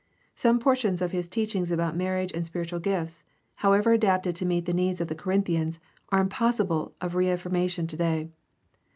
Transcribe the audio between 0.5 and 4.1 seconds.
portions of his teachings about marriage and spiritual gifts, however